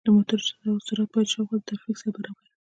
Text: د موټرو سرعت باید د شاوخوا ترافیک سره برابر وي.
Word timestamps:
د 0.05 0.07
موټرو 0.15 0.71
سرعت 0.87 1.09
باید 1.11 1.27
د 1.29 1.31
شاوخوا 1.33 1.57
ترافیک 1.67 1.95
سره 1.99 2.09
برابر 2.15 2.43
وي. 2.47 2.57